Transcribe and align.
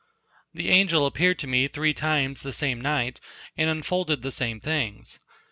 The 0.55 0.69
angel 0.69 1.05
appeared 1.05 1.37
to 1.37 1.47
me 1.47 1.67
three 1.67 1.93
times 1.93 2.41
the 2.41 2.53
same 2.53 2.81
night 2.81 3.21
and 3.55 3.69
unfolded 3.69 4.23
the 4.23 4.31
same 4.31 4.59
things. 4.59 5.19